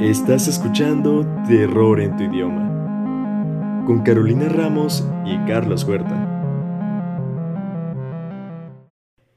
Estás 0.00 0.48
escuchando 0.48 1.26
Terror 1.46 2.00
en 2.00 2.16
tu 2.16 2.22
idioma 2.22 3.84
con 3.86 4.02
Carolina 4.02 4.48
Ramos 4.48 5.04
y 5.26 5.36
Carlos 5.46 5.84
Huerta. 5.84 6.26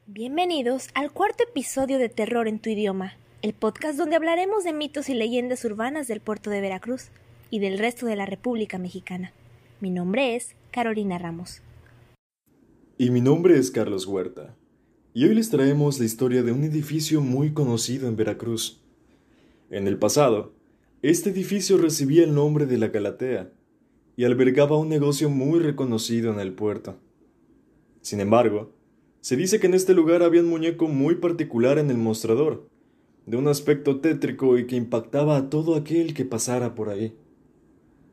Bienvenidos 0.08 0.88
al 0.94 1.12
cuarto 1.12 1.44
episodio 1.44 1.98
de 1.98 2.08
Terror 2.08 2.48
en 2.48 2.60
tu 2.60 2.70
idioma, 2.70 3.18
el 3.42 3.52
podcast 3.52 3.98
donde 3.98 4.16
hablaremos 4.16 4.64
de 4.64 4.72
mitos 4.72 5.10
y 5.10 5.16
leyendas 5.16 5.66
urbanas 5.66 6.08
del 6.08 6.22
puerto 6.22 6.50
de 6.50 6.62
Veracruz 6.62 7.10
y 7.50 7.60
del 7.60 7.78
resto 7.78 8.06
de 8.06 8.16
la 8.16 8.26
República 8.26 8.78
Mexicana. 8.78 9.34
Mi 9.82 9.90
nombre 9.90 10.38
es 10.38 10.56
Carolina 10.72 11.18
Ramos. 11.18 11.62
Y 12.98 13.10
mi 13.10 13.20
nombre 13.20 13.58
es 13.58 13.70
Carlos 13.70 14.08
Huerta. 14.08 14.56
Y 15.14 15.26
hoy 15.26 15.36
les 15.36 15.50
traemos 15.50 16.00
la 16.00 16.06
historia 16.06 16.42
de 16.42 16.54
un 16.54 16.64
edificio 16.64 17.20
muy 17.20 17.52
conocido 17.52 18.08
en 18.08 18.16
Veracruz. 18.16 18.83
En 19.70 19.88
el 19.88 19.98
pasado, 19.98 20.54
este 21.02 21.32
edificio 21.32 21.78
recibía 21.78 22.24
el 22.24 22.34
nombre 22.34 22.66
de 22.66 22.78
la 22.78 22.88
Galatea 22.88 23.52
y 24.16 24.26
albergaba 24.26 24.78
un 24.78 24.90
negocio 24.90 25.30
muy 25.30 25.60
reconocido 25.60 26.32
en 26.32 26.40
el 26.40 26.54
puerto. 26.54 26.98
Sin 28.02 28.20
embargo, 28.20 28.72
se 29.22 29.36
dice 29.36 29.60
que 29.60 29.68
en 29.68 29.74
este 29.74 29.94
lugar 29.94 30.22
había 30.22 30.42
un 30.42 30.50
muñeco 30.50 30.88
muy 30.88 31.16
particular 31.16 31.80
en 31.80 31.90
el 31.90 31.98
mostrador, 31.98 32.68
de 33.26 33.38
un 33.38 33.48
aspecto 33.48 34.00
tétrico 34.02 34.58
y 34.58 34.68
que 34.68 34.76
impactaba 34.76 35.38
a 35.38 35.50
todo 35.50 35.76
aquel 35.76 36.14
que 36.14 36.26
pasara 36.26 36.76
por 36.76 36.90
ahí. 36.90 37.16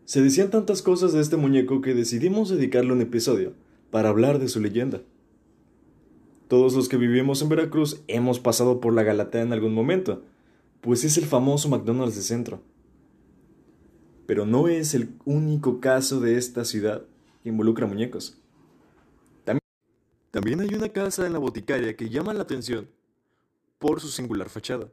Se 0.05 0.23
decían 0.23 0.51
tantas 0.51 0.83
cosas 0.83 1.13
de 1.13 1.21
este 1.21 1.37
muñeco 1.37 1.81
que 1.81 1.95
decidimos 1.95 2.49
dedicarle 2.49 2.93
un 2.93 3.01
episodio 3.01 3.55
para 3.91 4.09
hablar 4.09 4.39
de 4.39 4.49
su 4.49 4.61
leyenda. 4.61 5.03
Todos 6.49 6.75
los 6.75 6.89
que 6.89 6.97
vivimos 6.97 7.43
en 7.43 7.49
Veracruz 7.49 8.03
hemos 8.09 8.41
pasado 8.41 8.81
por 8.81 8.93
la 8.93 9.03
Galatea 9.03 9.43
en 9.43 9.53
algún 9.53 9.75
momento, 9.75 10.23
pues 10.81 11.05
es 11.05 11.19
el 11.19 11.27
famoso 11.27 11.69
McDonald's 11.69 12.17
de 12.17 12.23
centro. 12.23 12.63
Pero 14.27 14.47
no 14.47 14.69
es 14.69 14.95
el 14.95 15.15
único 15.25 15.81
caso 15.81 16.21
de 16.21 16.37
esta 16.37 16.65
ciudad 16.65 17.05
que 17.43 17.49
involucra 17.49 17.87
muñecos. 17.87 18.39
También, 19.45 19.63
también 20.31 20.61
hay 20.61 20.75
una 20.75 20.89
casa 20.89 21.27
en 21.27 21.33
la 21.33 21.39
boticaria 21.39 21.97
que 21.97 22.09
llama 22.09 22.33
la 22.35 22.43
atención 22.43 22.89
por 23.79 24.01
su 24.01 24.09
singular 24.09 24.49
fachada. 24.49 24.89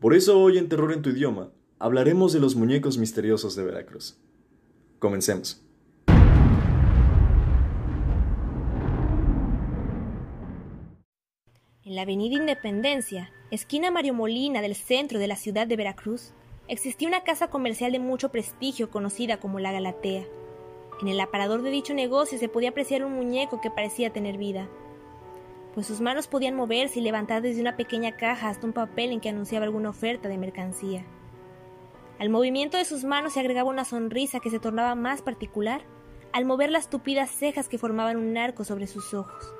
Por 0.00 0.14
eso 0.14 0.40
hoy 0.40 0.58
en 0.58 0.68
Terror 0.68 0.92
en 0.92 1.02
tu 1.02 1.10
idioma 1.10 1.52
hablaremos 1.78 2.32
de 2.32 2.40
los 2.40 2.56
muñecos 2.56 2.98
misteriosos 2.98 3.54
de 3.54 3.64
Veracruz. 3.64 4.18
Comencemos. 4.98 5.62
En 11.84 11.96
la 11.96 12.02
avenida 12.02 12.36
Independencia, 12.36 13.30
esquina 13.54 13.90
Mario 13.90 14.14
Molina 14.14 14.62
del 14.62 14.74
centro 14.74 15.18
de 15.18 15.26
la 15.26 15.36
ciudad 15.36 15.66
de 15.66 15.76
Veracruz, 15.76 16.32
existía 16.68 17.06
una 17.06 17.22
casa 17.22 17.48
comercial 17.48 17.92
de 17.92 17.98
mucho 17.98 18.30
prestigio 18.30 18.90
conocida 18.90 19.40
como 19.40 19.60
La 19.60 19.72
Galatea. 19.72 20.24
En 21.02 21.08
el 21.08 21.20
aparador 21.20 21.60
de 21.60 21.68
dicho 21.68 21.92
negocio 21.92 22.38
se 22.38 22.48
podía 22.48 22.70
apreciar 22.70 23.04
un 23.04 23.12
muñeco 23.12 23.60
que 23.60 23.70
parecía 23.70 24.10
tener 24.10 24.38
vida, 24.38 24.70
pues 25.74 25.86
sus 25.86 26.00
manos 26.00 26.28
podían 26.28 26.54
moverse 26.54 27.00
y 27.00 27.02
levantar 27.02 27.42
desde 27.42 27.60
una 27.60 27.76
pequeña 27.76 28.16
caja 28.16 28.48
hasta 28.48 28.66
un 28.66 28.72
papel 28.72 29.12
en 29.12 29.20
que 29.20 29.28
anunciaba 29.28 29.66
alguna 29.66 29.90
oferta 29.90 30.30
de 30.30 30.38
mercancía. 30.38 31.04
Al 32.18 32.30
movimiento 32.30 32.78
de 32.78 32.86
sus 32.86 33.04
manos 33.04 33.34
se 33.34 33.40
agregaba 33.40 33.68
una 33.68 33.84
sonrisa 33.84 34.40
que 34.40 34.48
se 34.48 34.60
tornaba 34.60 34.94
más 34.94 35.20
particular 35.20 35.82
al 36.32 36.46
mover 36.46 36.70
las 36.70 36.88
tupidas 36.88 37.30
cejas 37.30 37.68
que 37.68 37.76
formaban 37.76 38.16
un 38.16 38.38
arco 38.38 38.64
sobre 38.64 38.86
sus 38.86 39.12
ojos. 39.12 39.54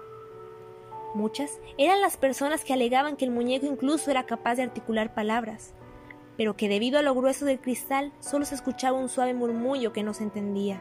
Muchas 1.14 1.60
eran 1.76 2.00
las 2.00 2.16
personas 2.16 2.64
que 2.64 2.72
alegaban 2.72 3.16
que 3.16 3.26
el 3.26 3.30
muñeco 3.30 3.66
incluso 3.66 4.10
era 4.10 4.24
capaz 4.24 4.54
de 4.54 4.62
articular 4.62 5.14
palabras, 5.14 5.74
pero 6.38 6.56
que 6.56 6.68
debido 6.68 6.98
a 6.98 7.02
lo 7.02 7.14
grueso 7.14 7.44
del 7.44 7.60
cristal 7.60 8.12
solo 8.18 8.46
se 8.46 8.54
escuchaba 8.54 8.98
un 8.98 9.10
suave 9.10 9.34
murmullo 9.34 9.92
que 9.92 10.02
no 10.02 10.14
se 10.14 10.24
entendía. 10.24 10.80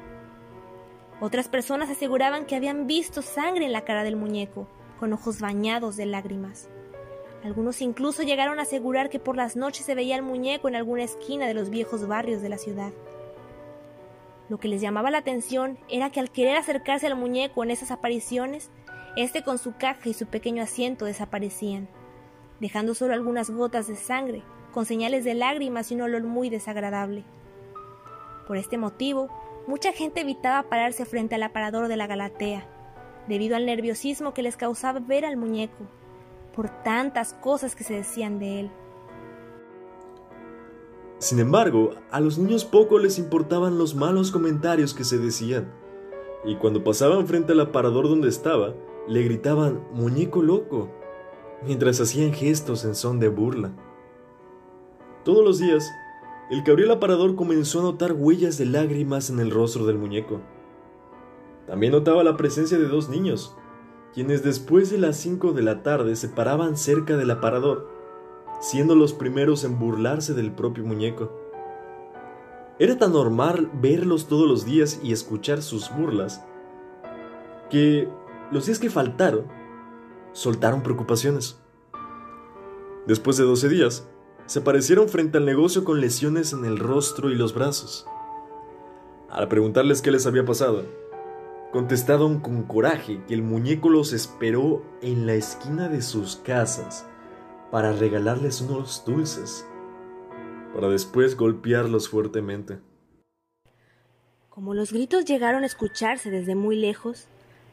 Otras 1.20 1.50
personas 1.50 1.90
aseguraban 1.90 2.46
que 2.46 2.56
habían 2.56 2.88
visto 2.88 3.22
sangre 3.22 3.66
en 3.66 3.74
la 3.74 3.86
cara 3.86 4.04
del 4.04 4.16
muñeco, 4.16 4.68
con 5.00 5.14
ojos 5.14 5.42
bañados 5.42 5.98
de 5.98 6.06
lágrimas. 6.06 6.70
Algunos 7.44 7.82
incluso 7.82 8.24
llegaron 8.24 8.60
a 8.60 8.64
asegurar 8.64 9.10
que 9.10 9.20
por 9.20 9.36
las 9.36 9.56
noches 9.56 9.86
se 9.86 9.96
veía 9.96 10.16
el 10.16 10.22
muñeco 10.22 10.68
en 10.68 10.76
alguna 10.76 11.04
esquina 11.04 11.48
de 11.48 11.54
los 11.54 11.70
viejos 11.70 12.08
barrios 12.08 12.42
de 12.42 12.50
la 12.50 12.58
ciudad. 12.58 12.94
Lo 14.48 14.60
que 14.60 14.68
les 14.68 14.82
llamaba 14.82 15.12
la 15.12 15.20
atención 15.20 15.78
era 15.90 16.10
que 16.12 16.20
al 16.20 16.32
querer 16.32 16.56
acercarse 16.56 17.08
al 17.08 17.16
muñeco 17.16 17.64
en 17.64 17.72
esas 17.72 17.90
apariciones, 17.90 18.70
este 19.16 19.44
con 19.44 19.58
su 19.58 19.74
caja 19.76 20.10
y 20.10 20.14
su 20.14 20.26
pequeño 20.28 20.64
asiento 20.64 21.06
desaparecían, 21.06 21.88
dejando 22.60 22.96
solo 22.96 23.14
algunas 23.14 23.50
gotas 23.50 23.88
de 23.88 23.96
sangre, 23.96 24.44
con 24.72 24.86
señales 24.86 25.26
de 25.26 25.34
lágrimas 25.34 25.92
y 25.92 25.96
un 25.96 26.02
olor 26.02 26.24
muy 26.24 26.50
desagradable. 26.50 27.26
Por 28.48 28.58
este 28.58 28.78
motivo, 28.78 29.30
mucha 29.68 29.92
gente 29.92 30.22
evitaba 30.22 30.70
pararse 30.70 31.06
frente 31.06 31.36
al 31.36 31.44
aparador 31.44 31.88
de 31.88 31.98
la 31.98 32.08
Galatea, 32.08 32.66
debido 33.28 33.56
al 33.56 33.66
nerviosismo 33.66 34.34
que 34.34 34.44
les 34.44 34.58
causaba 34.58 35.00
ver 35.00 35.26
al 35.26 35.38
muñeco, 35.38 35.88
por 36.56 36.70
tantas 36.84 37.34
cosas 37.34 37.76
que 37.76 37.84
se 37.84 37.96
decían 37.96 38.40
de 38.40 38.62
él. 38.62 38.72
Sin 41.20 41.40
embargo, 41.40 41.92
a 42.10 42.20
los 42.20 42.40
niños 42.40 42.66
poco 42.66 42.98
les 42.98 43.20
importaban 43.20 43.78
los 43.78 43.94
malos 43.94 44.32
comentarios 44.32 44.94
que 44.94 45.04
se 45.04 45.20
decían, 45.20 45.72
y 46.44 46.56
cuando 46.56 46.84
pasaban 46.84 47.28
frente 47.28 47.52
al 47.52 47.60
aparador 47.60 48.10
donde 48.10 48.28
estaba, 48.28 48.74
le 49.08 49.24
gritaban 49.24 49.84
muñeco 49.94 50.42
loco, 50.42 50.90
mientras 51.66 52.00
hacían 52.00 52.34
gestos 52.34 52.86
en 52.86 52.96
son 52.96 53.20
de 53.20 53.30
burla. 53.30 53.72
Todos 55.24 55.44
los 55.44 55.60
días, 55.60 55.90
el 56.50 56.92
aparador 56.92 57.36
comenzó 57.36 57.80
a 57.80 57.84
notar 57.84 58.14
huellas 58.14 58.58
de 58.58 58.66
lágrimas 58.66 59.30
en 59.30 59.40
el 59.40 59.52
rostro 59.52 59.86
del 59.86 59.98
muñeco. 59.98 60.42
También 61.68 61.94
notaba 61.94 62.24
la 62.24 62.36
presencia 62.36 62.78
de 62.78 62.88
dos 62.88 63.08
niños, 63.08 63.56
quienes 64.14 64.44
después 64.44 64.90
de 64.92 64.98
las 64.98 65.16
5 65.18 65.54
de 65.54 65.62
la 65.62 65.84
tarde 65.84 66.16
se 66.16 66.28
paraban 66.28 66.76
cerca 66.76 67.16
del 67.16 67.32
aparador, 67.32 67.88
siendo 68.60 68.96
los 68.96 69.14
primeros 69.14 69.64
en 69.64 69.80
burlarse 69.80 70.34
del 70.34 70.52
propio 70.52 70.84
muñeco. 70.84 71.32
Era 72.80 72.98
tan 72.98 73.14
normal 73.14 73.70
verlos 73.74 74.28
todos 74.28 74.48
los 74.48 74.66
días 74.66 75.00
y 75.04 75.14
escuchar 75.14 75.62
sus 75.62 75.96
burlas, 75.96 76.44
que 77.70 78.10
los 78.52 78.66
días 78.66 78.80
que 78.80 78.90
faltaron, 78.90 79.46
soltaron 80.34 80.84
preocupaciones. 80.84 81.58
Después 83.08 83.38
de 83.38 83.46
12 83.46 83.70
días, 83.70 84.08
se 84.46 84.60
aparecieron 84.60 85.08
frente 85.08 85.38
al 85.38 85.46
negocio 85.46 85.84
con 85.84 86.02
lesiones 86.02 86.52
en 86.54 86.66
el 86.66 86.78
rostro 86.78 87.30
y 87.30 87.36
los 87.36 87.54
brazos. 87.54 88.06
Al 89.30 89.48
preguntarles 89.48 90.02
qué 90.02 90.12
les 90.12 90.28
había 90.28 90.46
pasado, 90.46 90.84
contestaron 91.72 92.42
con 92.42 92.64
coraje 92.64 93.22
que 93.28 93.34
el 93.34 93.42
muñeco 93.42 93.90
los 93.90 94.12
esperó 94.12 94.84
en 95.02 95.26
la 95.26 95.36
esquina 95.36 95.88
de 95.88 96.02
sus 96.02 96.36
casas 96.36 97.08
para 97.72 97.94
regalarles 97.94 98.60
unos 98.60 99.04
dulces, 99.06 99.66
para 100.74 100.90
después 100.90 101.38
golpearlos 101.38 102.10
fuertemente. 102.10 102.80
Como 104.50 104.74
los 104.74 104.92
gritos 104.92 105.24
llegaron 105.24 105.64
a 105.64 105.68
escucharse 105.68 106.30
desde 106.30 106.56
muy 106.56 106.76
lejos, 106.76 107.30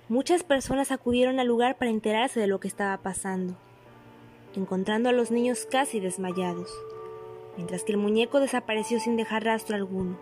muchas 0.08 0.42
personas 0.42 0.90
acudieron 0.90 1.38
al 1.38 1.46
lugar 1.46 1.76
para 1.76 1.90
enterarse 1.90 2.40
de 2.40 2.46
lo 2.46 2.60
que 2.60 2.68
estaba 2.68 2.96
pasando, 2.98 3.56
encontrando 4.54 5.08
a 5.08 5.12
los 5.12 5.30
niños 5.30 5.66
casi 5.70 6.00
desmayados, 6.00 6.70
mientras 7.56 7.84
que 7.84 7.92
el 7.92 7.98
muñeco 7.98 8.40
desapareció 8.40 9.00
sin 9.00 9.16
dejar 9.16 9.44
rastro 9.44 9.76
alguno. 9.76 10.18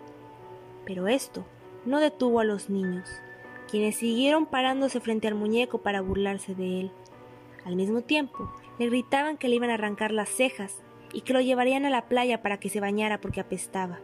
Pero 0.85 1.07
esto 1.07 1.45
no 1.85 1.99
detuvo 1.99 2.39
a 2.39 2.43
los 2.43 2.69
niños 2.69 3.09
quienes 3.69 3.97
siguieron 3.97 4.45
parándose 4.45 4.99
frente 5.01 5.27
al 5.27 5.35
muñeco 5.35 5.79
para 5.79 6.01
burlarse 6.01 6.55
de 6.55 6.81
él. 6.81 6.91
Al 7.65 7.75
mismo 7.75 8.01
tiempo, 8.01 8.49
le 8.79 8.85
gritaban 8.85 9.37
que 9.37 9.49
le 9.49 9.55
iban 9.55 9.69
a 9.69 9.73
arrancar 9.73 10.11
las 10.11 10.29
cejas 10.29 10.81
y 11.11 11.21
que 11.21 11.33
lo 11.33 11.41
llevarían 11.41 11.85
a 11.85 11.89
la 11.89 12.07
playa 12.07 12.41
para 12.41 12.59
que 12.59 12.69
se 12.69 12.79
bañara 12.79 13.19
porque 13.19 13.41
apestaba. 13.41 13.99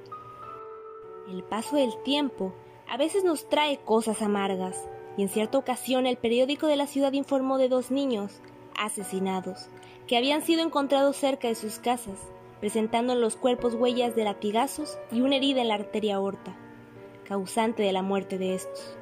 El 1.30 1.44
paso 1.44 1.78
del 1.78 1.92
tiempo 2.04 2.54
a 2.90 2.98
veces 2.98 3.24
nos 3.24 3.48
trae 3.48 3.80
cosas 3.80 4.22
amargas, 4.22 4.90
y 5.18 5.24
en 5.24 5.30
cierta 5.30 5.58
ocasión 5.58 6.06
el 6.06 6.18
periódico 6.18 6.68
de 6.68 6.76
la 6.76 6.88
ciudad 6.88 7.14
informó 7.14 7.58
de 7.58 7.70
dos 7.70 7.92
niños 7.92 8.42
asesinados 8.76 9.68
que 10.08 10.18
habían 10.18 10.42
sido 10.42 10.62
encontrados 10.62 11.16
cerca 11.16 11.48
de 11.48 11.56
sus 11.56 11.80
casas, 11.80 12.20
presentando 12.60 13.14
en 13.14 13.22
los 13.22 13.36
cuerpos 13.36 13.76
huellas 13.76 14.16
de 14.16 14.24
latigazos 14.24 14.98
y 15.12 15.22
una 15.22 15.38
herida 15.38 15.62
en 15.62 15.70
la 15.70 15.76
arteria 15.76 16.16
aorta, 16.16 16.56
causante 17.26 17.84
de 17.84 17.92
la 17.92 18.02
muerte 18.02 18.38
de 18.38 18.56
estos. 18.56 18.98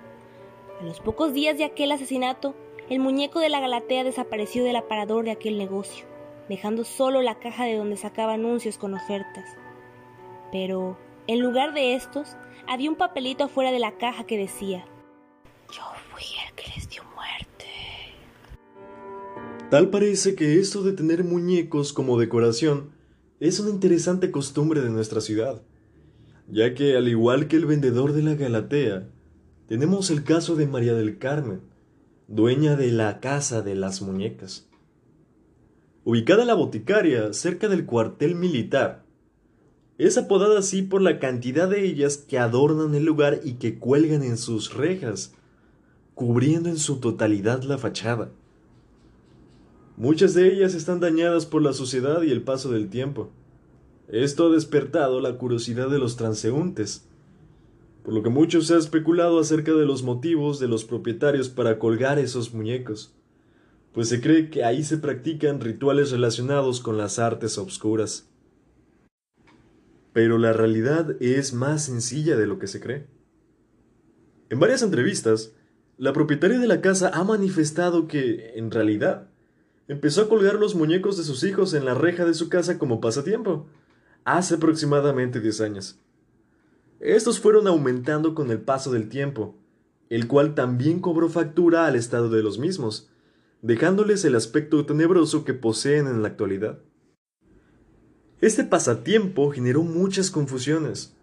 A 0.80 0.84
los 0.84 1.00
pocos 1.00 1.34
días 1.34 1.58
de 1.58 1.64
aquel 1.64 1.92
asesinato, 1.92 2.56
el 2.90 3.00
muñeco 3.00 3.40
de 3.40 3.50
la 3.50 3.60
Galatea 3.60 4.04
desapareció 4.04 4.64
del 4.64 4.76
aparador 4.76 5.26
de 5.26 5.32
aquel 5.32 5.58
negocio, 5.58 6.06
dejando 6.50 6.84
solo 6.84 7.22
la 7.22 7.36
caja 7.40 7.66
de 7.66 7.78
donde 7.78 7.98
sacaba 7.98 8.34
anuncios 8.34 8.78
con 8.78 8.94
ofertas. 8.94 9.46
Pero, 10.52 10.98
en 11.28 11.40
lugar 11.40 11.74
de 11.74 11.94
estos, 11.96 12.36
había 12.68 12.90
un 12.90 12.96
papelito 12.96 13.46
afuera 13.46 13.72
de 13.72 13.80
la 13.80 13.94
caja 13.94 14.26
que 14.26 14.38
decía, 14.38 14.86
Tal 19.72 19.90
parece 19.90 20.36
que 20.36 20.60
esto 20.60 20.84
de 20.84 20.92
tener 20.92 21.24
muñecos 21.24 21.94
como 21.94 22.20
decoración 22.20 22.90
es 23.40 23.58
una 23.62 23.70
interesante 23.70 24.30
costumbre 24.30 24.82
de 24.82 24.90
nuestra 24.90 25.22
ciudad, 25.22 25.62
ya 26.50 26.74
que 26.74 26.98
al 26.98 27.08
igual 27.08 27.48
que 27.48 27.56
el 27.56 27.66
vendedor 27.66 28.12
de 28.12 28.22
la 28.22 28.36
Galatea, 28.36 29.08
tenemos 29.70 30.10
el 30.10 30.26
caso 30.26 30.58
de 30.58 30.68
María 30.68 30.94
del 30.94 31.20
Carmen, 31.20 31.62
dueña 32.28 32.76
de 32.76 32.92
la 32.92 33.22
Casa 33.22 33.62
de 33.62 33.76
las 33.76 34.02
Muñecas. 34.02 34.68
Ubicada 36.04 36.42
en 36.42 36.48
la 36.48 36.56
boticaria, 36.56 37.32
cerca 37.32 37.70
del 37.70 37.86
cuartel 37.86 38.36
militar, 38.36 39.06
es 39.98 40.18
apodada 40.18 40.60
así 40.60 40.82
por 40.82 41.02
la 41.02 41.18
cantidad 41.18 41.70
de 41.70 41.86
ellas 41.86 42.18
que 42.18 42.38
adornan 42.38 42.94
el 42.94 43.06
lugar 43.06 43.40
y 43.46 43.54
que 43.54 43.80
cuelgan 43.80 44.24
en 44.24 44.36
sus 44.36 44.74
rejas, 44.74 45.34
cubriendo 46.14 46.68
en 46.68 46.78
su 46.78 47.00
totalidad 47.00 47.64
la 47.64 47.78
fachada. 47.78 48.32
Muchas 49.98 50.34
de 50.34 50.52
ellas 50.52 50.74
están 50.74 51.00
dañadas 51.00 51.46
por 51.46 51.62
la 51.62 51.74
suciedad 51.74 52.22
y 52.24 52.32
el 52.32 52.42
paso 52.42 52.72
del 52.72 52.90
tiempo. 52.90 53.30
Esto 54.08 54.48
ha 54.48 54.54
despertado 54.54 55.22
la 55.22 55.38
curiosidad 55.38 55.90
de 55.90 56.00
los 56.00 56.18
transeúntes, 56.18 57.08
por 58.04 58.14
lo 58.14 58.24
que 58.24 58.30
mucho 58.30 58.62
se 58.62 58.74
ha 58.74 58.78
especulado 58.78 59.40
acerca 59.40 59.74
de 59.74 59.86
los 59.86 60.04
motivos 60.04 60.60
de 60.60 60.68
los 60.68 60.86
propietarios 60.86 61.50
para 61.50 61.78
colgar 61.78 62.20
esos 62.20 62.54
muñecos, 62.54 63.14
pues 63.94 64.10
se 64.10 64.22
cree 64.22 64.50
que 64.50 64.64
ahí 64.64 64.84
se 64.84 64.98
practican 64.98 65.60
rituales 65.60 66.12
relacionados 66.12 66.80
con 66.80 66.98
las 66.98 67.20
artes 67.20 67.58
obscuras. 67.58 68.30
Pero 70.14 70.38
la 70.38 70.52
realidad 70.52 71.16
es 71.22 71.54
más 71.54 71.86
sencilla 71.86 72.36
de 72.36 72.48
lo 72.48 72.60
que 72.60 72.68
se 72.68 72.80
cree. 72.80 73.08
En 74.50 74.60
varias 74.60 74.82
entrevistas, 74.82 75.54
la 75.98 76.12
propietaria 76.12 76.60
de 76.60 76.68
la 76.68 76.82
casa 76.82 77.12
ha 77.14 77.24
manifestado 77.24 78.08
que, 78.08 78.54
en 78.56 78.72
realidad, 78.72 79.31
empezó 79.92 80.22
a 80.22 80.30
colgar 80.30 80.56
los 80.56 80.74
muñecos 80.74 81.18
de 81.18 81.26
sus 81.26 81.44
hijos 81.44 81.74
en 81.74 81.84
la 81.84 81.94
reja 81.94 82.24
de 82.24 82.34
su 82.34 82.48
casa 82.48 82.80
como 82.80 83.02
pasatiempo, 83.02 83.68
hace 84.24 84.56
aproximadamente 84.56 85.42
10 85.42 85.60
años. 85.60 86.00
Estos 87.02 87.42
fueron 87.42 87.68
aumentando 87.68 88.34
con 88.34 88.52
el 88.52 88.62
paso 88.62 88.94
del 88.94 89.10
tiempo, 89.10 89.54
el 90.10 90.30
cual 90.30 90.56
también 90.56 91.02
cobró 91.02 91.28
factura 91.28 91.88
al 91.88 91.98
estado 91.98 92.30
de 92.30 92.42
los 92.42 92.58
mismos, 92.58 93.10
dejándoles 93.62 94.24
el 94.24 94.36
aspecto 94.36 94.86
tenebroso 94.86 95.44
que 95.44 95.54
poseen 95.54 96.08
en 96.08 96.22
la 96.22 96.30
actualidad. 96.30 96.80
Este 98.40 98.64
pasatiempo 98.64 99.52
generó 99.52 99.84
muchas 99.84 100.32
confusiones, 100.32 101.18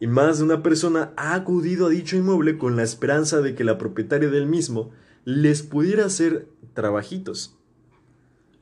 y 0.00 0.06
más 0.06 0.36
de 0.36 0.44
una 0.44 0.62
persona 0.62 1.14
ha 1.16 1.34
acudido 1.34 1.86
a 1.86 1.88
dicho 1.88 2.14
inmueble 2.14 2.58
con 2.58 2.76
la 2.76 2.82
esperanza 2.82 3.40
de 3.40 3.54
que 3.54 3.64
la 3.64 3.78
propietaria 3.78 4.28
del 4.28 4.44
mismo 4.44 4.90
les 5.24 5.62
pudiera 5.62 6.04
hacer 6.04 6.50
trabajitos. 6.74 7.56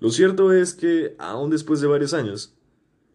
Lo 0.00 0.10
cierto 0.10 0.52
es 0.52 0.74
que, 0.74 1.14
aún 1.18 1.50
después 1.50 1.80
de 1.80 1.86
varios 1.86 2.14
años, 2.14 2.56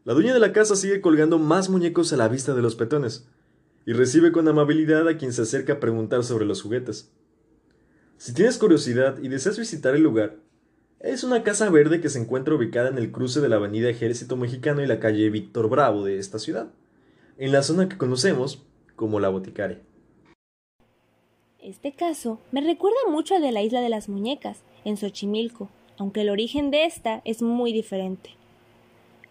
la 0.06 0.14
dueña 0.14 0.34
de 0.34 0.40
la 0.40 0.54
casa 0.54 0.76
sigue 0.76 1.02
colgando 1.02 1.38
más 1.38 1.70
muñecos 1.70 2.12
a 2.14 2.18
la 2.18 2.28
vista 2.28 2.56
de 2.56 2.62
los 2.62 2.76
petones, 2.76 3.28
y 3.86 3.94
recibe 3.94 4.31
con 4.31 4.48
amabilidad 4.48 5.08
a 5.08 5.18
quien 5.18 5.34
se 5.34 5.42
acerca 5.42 5.74
a 5.74 5.80
preguntar 5.80 6.24
sobre 6.24 6.46
los 6.46 6.62
juguetes. 6.62 7.12
Si 8.18 8.34
tienes 8.34 8.58
curiosidad 8.58 9.18
y 9.22 9.30
deseas 9.30 9.58
visitar 9.58 9.96
el 9.96 10.04
lugar, 10.04 10.38
es 11.00 11.24
una 11.24 11.44
casa 11.44 11.70
verde 11.70 12.02
que 12.02 12.10
se 12.10 12.20
encuentra 12.20 12.56
ubicada 12.56 12.90
en 12.90 12.98
el 12.98 13.12
cruce 13.12 13.40
de 13.40 13.48
la 13.50 13.56
avenida 13.56 13.90
Ejército 13.90 14.36
Mexicano 14.36 14.84
y 14.84 14.88
la 14.88 15.00
calle 15.00 15.30
Víctor 15.30 15.70
Bravo 15.70 16.04
de 16.04 16.20
esta 16.20 16.40
ciudad, 16.40 16.72
en 17.38 17.52
la 17.52 17.64
zona 17.64 17.88
que 17.88 17.98
conocemos 17.98 18.66
como 18.96 19.20
la 19.20 19.30
Boticaria. 19.30 19.80
Este 21.62 21.94
caso 21.94 22.40
me 22.52 22.62
recuerda 22.62 23.00
mucho 23.10 23.36
al 23.36 23.42
de 23.42 23.52
la 23.52 23.62
isla 23.62 23.80
de 23.80 23.90
las 23.90 24.10
muñecas, 24.10 24.64
en 24.84 24.98
Xochimilco, 24.98 25.70
aunque 26.00 26.22
el 26.22 26.30
origen 26.30 26.72
de 26.72 26.86
esta 26.86 27.22
es 27.25 27.44
muy 27.44 27.74
diferente. 27.74 28.31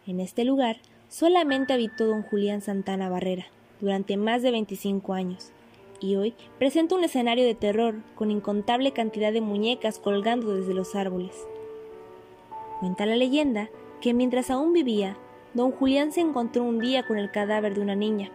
En 0.07 0.21
este 0.21 0.45
lugar 0.45 0.77
solamente 1.09 1.73
habitó 1.73 2.07
don 2.07 2.23
Julián 2.23 2.61
Santana 2.61 3.09
Barrera 3.09 3.47
durante 3.81 4.17
más 4.17 4.43
de 4.43 4.51
25 4.51 5.15
años, 5.15 5.51
y 6.01 6.17
hoy 6.17 6.35
presenta 6.59 6.95
un 6.95 7.03
escenario 7.03 7.45
de 7.45 7.55
terror 7.55 7.97
con 8.15 8.31
incontable 8.31 8.93
cantidad 8.93 9.33
de 9.33 9.41
muñecas 9.41 9.99
colgando 9.99 10.55
desde 10.55 10.75
los 10.75 10.95
árboles. 10.95 11.35
Cuenta 12.81 13.07
la 13.07 13.17
leyenda 13.17 13.71
que 14.01 14.15
mientras 14.15 14.51
aún 14.51 14.73
vivía, 14.73 15.17
don 15.55 15.73
Julián 15.73 16.13
se 16.13 16.21
encontró 16.21 16.63
un 16.63 16.79
día 16.79 17.07
con 17.07 17.19
el 17.19 17.31
cadáver 17.31 17.75
de 17.75 17.81
una 17.81 17.97
niña, 17.97 18.31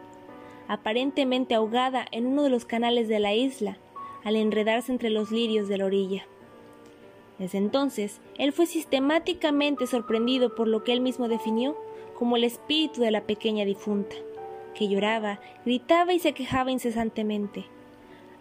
aparentemente 0.67 1.53
ahogada 1.53 2.05
en 2.11 2.25
uno 2.25 2.43
de 2.43 2.49
los 2.49 2.65
canales 2.65 3.07
de 3.07 3.19
la 3.19 3.33
isla, 3.33 3.77
al 4.23 4.35
enredarse 4.35 4.91
entre 4.91 5.09
los 5.09 5.31
lirios 5.31 5.67
de 5.67 5.77
la 5.77 5.85
orilla. 5.85 6.25
Desde 7.43 7.57
entonces, 7.57 8.21
él 8.37 8.53
fue 8.53 8.67
sistemáticamente 8.67 9.85
sorprendido 9.85 10.55
por 10.55 10.69
lo 10.69 10.85
que 10.85 10.93
él 10.93 11.01
mismo 11.01 11.27
definió 11.27 11.75
como 12.17 12.37
el 12.37 12.45
espíritu 12.45 13.01
de 13.01 13.11
la 13.11 13.23
pequeña 13.23 13.65
difunta, 13.65 14.15
que 14.73 14.87
lloraba, 14.87 15.41
gritaba 15.65 16.13
y 16.13 16.19
se 16.19 16.31
quejaba 16.31 16.71
incesantemente. 16.71 17.65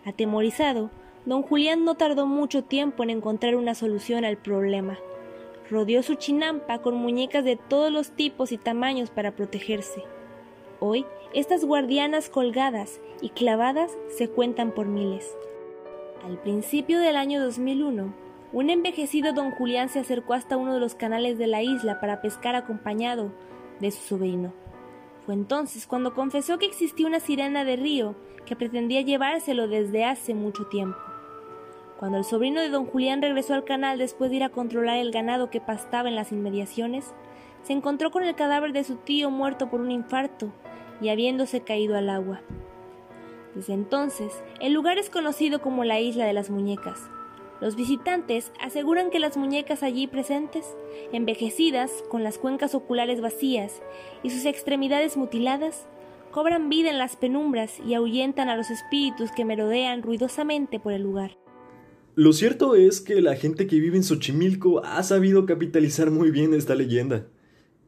Atemorizado, 0.04 0.93
don 1.26 1.43
Julián 1.43 1.84
no 1.84 1.96
tardó 1.96 2.26
mucho 2.26 2.62
tiempo 2.62 3.02
en 3.02 3.10
encontrar 3.10 3.56
una 3.56 3.75
solución 3.75 4.25
al 4.25 4.37
problema 4.37 5.00
rodeó 5.69 6.02
su 6.02 6.14
chinampa 6.14 6.78
con 6.78 6.94
muñecas 6.94 7.44
de 7.44 7.56
todos 7.56 7.90
los 7.90 8.10
tipos 8.10 8.52
y 8.52 8.58
tamaños 8.58 9.10
para 9.10 9.32
protegerse. 9.32 10.04
Hoy, 10.78 11.06
estas 11.34 11.64
guardianas 11.64 12.28
colgadas 12.28 13.00
y 13.20 13.31
clavadas 13.31 13.90
se 14.16 14.28
cuentan 14.28 14.72
por 14.72 14.87
miles. 14.87 15.34
Al 16.25 16.38
principio 16.38 17.00
del 17.00 17.16
año 17.16 17.43
2001, 17.43 18.14
un 18.52 18.69
envejecido 18.69 19.32
don 19.32 19.50
Julián 19.50 19.88
se 19.88 20.00
acercó 20.00 20.34
hasta 20.34 20.56
uno 20.56 20.75
de 20.75 20.81
los 20.81 20.94
canales 20.94 21.38
de 21.38 21.46
la 21.46 21.62
isla 21.62 22.00
para 22.00 22.20
pescar 22.20 22.54
acompañado 22.54 23.32
de 23.81 23.90
su 23.90 24.02
sobrino. 24.02 24.52
Fue 25.25 25.34
entonces 25.34 25.87
cuando 25.87 26.14
confesó 26.14 26.58
que 26.58 26.66
existía 26.66 27.06
una 27.06 27.20
sirena 27.20 27.64
de 27.64 27.76
río 27.76 28.14
que 28.44 28.56
pretendía 28.56 29.00
llevárselo 29.00 29.69
desde 29.69 30.04
hace 30.04 30.34
mucho 30.34 30.66
tiempo. 30.66 30.99
Cuando 31.99 32.19
el 32.19 32.25
sobrino 32.25 32.60
de 32.60 32.69
don 32.69 32.87
Julián 32.87 33.22
regresó 33.22 33.54
al 33.54 33.64
canal 33.64 33.96
después 33.96 34.31
de 34.31 34.37
ir 34.37 34.44
a 34.44 34.49
controlar 34.49 34.99
el 34.99 35.12
ganado 35.12 35.50
que 35.50 35.60
pastaba 35.60 36.08
en 36.08 36.16
las 36.16 36.32
inmediaciones, 36.32 37.14
se 37.62 37.72
encontró 37.72 38.10
con 38.10 38.25
el 38.25 38.34
cadáver 38.34 38.72
de 38.72 38.84
su 38.84 38.96
tío 38.96 39.31
muerto 39.31 39.70
por 39.70 39.81
un 39.81 39.93
infarto 39.93 40.52
y 41.00 41.08
habiéndose 41.08 41.60
caído 41.60 41.96
al 41.96 42.10
agua. 42.10 42.40
Desde 43.54 43.75
entonces, 43.75 44.43
el 44.60 44.72
lugar 44.72 44.99
es 44.99 45.10
conocido 45.10 45.62
como 45.62 45.84
la 45.84 46.00
Isla 46.00 46.26
de 46.26 46.32
las 46.32 46.50
Muñecas. 46.50 47.08
Los 47.62 47.76
visitantes 47.76 48.50
aseguran 48.61 49.09
que 49.11 49.20
las 49.20 49.37
muñecas 49.37 49.85
allí 49.85 50.09
presentes, 50.09 50.64
envejecidas, 51.12 51.93
con 52.11 52.25
las 52.25 52.37
cuencas 52.37 52.75
oculares 52.75 53.20
vacías 53.20 53.81
y 54.25 54.31
sus 54.31 54.47
extremidades 54.47 55.16
mutiladas, 55.16 55.87
cobran 56.33 56.69
vida 56.69 56.90
en 56.90 56.99
las 56.99 57.14
penumbras 57.14 57.75
y 57.87 57.95
ahuyentan 57.95 58.49
a 58.49 58.57
los 58.57 58.69
espíritus 58.71 59.31
que 59.31 59.45
merodean 59.45 60.02
ruidosamente 60.02 60.81
por 60.81 60.92
el 60.92 61.02
lugar. 61.02 61.38
Lo 62.16 62.33
cierto 62.33 62.75
es 62.75 63.00
que 63.00 63.21
la 63.21 63.37
gente 63.37 63.69
que 63.69 63.78
vive 63.78 63.97
en 63.97 64.02
Xochimilco 64.02 64.85
ha 64.85 65.04
sabido 65.04 65.47
capitalizar 65.47 66.11
muy 66.11 66.33
bien 66.33 66.54
esta 66.54 66.75
leyenda. 66.75 67.28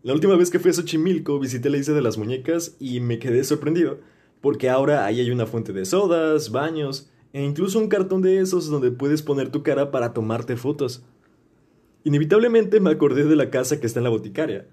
La 0.04 0.12
última 0.12 0.37
vez 0.37 0.52
que 0.52 0.61
fui 0.61 0.71
a 0.71 0.75
Xochimilco 0.75 1.40
visité 1.40 1.69
la 1.69 1.78
isla 1.78 1.95
de 1.95 2.02
las 2.02 2.16
muñecas 2.16 2.76
y 2.78 3.00
me 3.00 3.19
quedé 3.19 3.43
sorprendido, 3.43 3.99
porque 4.40 4.71
ahora 4.71 5.04
ahí 5.04 5.19
hay 5.19 5.33
una 5.33 5.47
fuente 5.47 5.73
de 5.73 5.85
sodas, 5.85 6.52
baños 6.52 7.11
e 7.35 7.43
incluso 7.43 7.81
un 7.81 7.88
cartón 7.88 8.23
de 8.23 8.38
esos 8.38 8.71
donde 8.71 8.93
puedes 8.93 9.21
poner 9.21 9.50
tu 9.50 9.64
cara 9.64 9.91
para 9.91 10.14
tomarte 10.14 10.57
fotos. 10.57 11.05
Inevitablemente 12.05 12.79
me 12.79 12.91
acordé 12.91 13.25
de 13.25 13.35
la 13.35 13.50
casa 13.50 13.81
que 13.81 13.88
está 13.88 13.99
en 13.99 14.05
la 14.05 14.11
boticaria, 14.11 14.69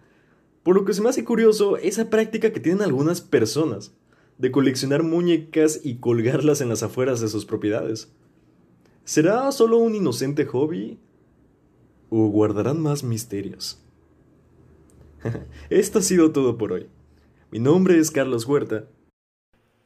por 0.62 0.76
lo 0.76 0.86
que 0.86 0.94
se 0.94 1.02
me 1.02 1.10
hace 1.10 1.26
curioso 1.26 1.78
esa 1.78 2.12
práctica 2.12 2.54
que 2.54 2.60
tienen 2.60 2.84
algunas 2.84 3.20
personas, 3.20 3.96
de 4.38 4.52
coleccionar 4.52 5.02
muñecas 5.02 5.82
y 5.84 5.96
colgarlas 5.96 6.62
en 6.62 6.70
las 6.70 6.84
afueras 6.84 7.20
de 7.20 7.30
sus 7.30 7.46
propiedades. 7.46 8.14
¿Será 9.06 9.52
solo 9.52 9.80
un 9.80 9.96
inocente 9.96 10.46
hobby? 10.46 11.00
¿O 12.12 12.28
guardarán 12.28 12.80
más 12.80 13.04
misterios? 13.04 13.84
Esto 15.72 15.98
ha 15.98 16.04
sido 16.04 16.32
todo 16.32 16.60
por 16.60 16.74
hoy. 16.74 16.90
Mi 17.50 17.58
nombre 17.58 17.98
es 17.98 18.12
Carlos 18.12 18.46
Huerta. 18.46 18.86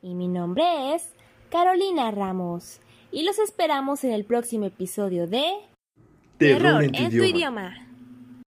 Y 0.01 0.13
mi 0.13 0.27
nombre 0.27 0.93
es 0.93 1.14
Carolina 1.55 2.11
Ramos. 2.11 2.81
Y 3.13 3.23
los 3.23 3.39
esperamos 3.39 4.03
en 4.03 4.11
el 4.11 4.25
próximo 4.25 4.65
episodio 4.65 5.25
de 5.25 5.53
Terror, 6.37 6.83
en, 6.83 7.09
tu, 7.09 7.23
idioma. 7.23 7.84